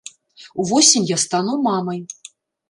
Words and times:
Увосень 0.63 1.05
я 1.11 1.17
стану 1.25 1.55
мамай! 1.67 2.01